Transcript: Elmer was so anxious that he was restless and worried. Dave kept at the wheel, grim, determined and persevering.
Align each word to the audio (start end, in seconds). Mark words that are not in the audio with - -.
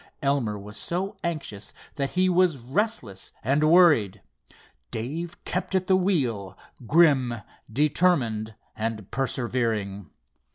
Elmer 0.23 0.57
was 0.57 0.77
so 0.77 1.15
anxious 1.23 1.75
that 1.93 2.09
he 2.17 2.27
was 2.27 2.57
restless 2.57 3.31
and 3.43 3.63
worried. 3.69 4.23
Dave 4.89 5.37
kept 5.45 5.75
at 5.75 5.85
the 5.85 5.95
wheel, 5.95 6.57
grim, 6.87 7.35
determined 7.71 8.55
and 8.75 9.11
persevering. 9.11 10.09